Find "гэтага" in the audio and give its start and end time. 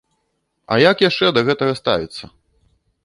1.49-1.77